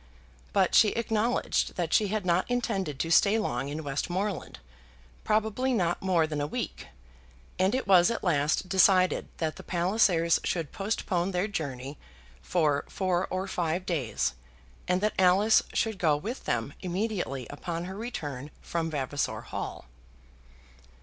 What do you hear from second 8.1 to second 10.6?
last decided that the Pallisers